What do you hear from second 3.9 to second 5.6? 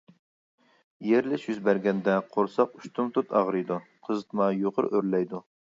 قىزىتما يۇقىرى ئۆرلەيدۇ.